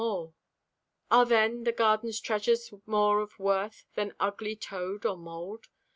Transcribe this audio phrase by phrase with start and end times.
[1.11, 5.67] Are then the garden's treasures more of worth Than ugly toad or mold?